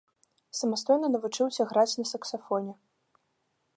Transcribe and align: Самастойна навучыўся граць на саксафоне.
Самастойна 0.59 1.07
навучыўся 1.15 1.61
граць 1.73 1.93
на 2.03 2.07
саксафоне. 2.13 2.73